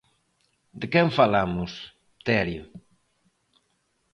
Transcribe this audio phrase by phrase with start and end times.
[0.79, 1.71] De quen falamos,
[2.27, 2.63] Terio?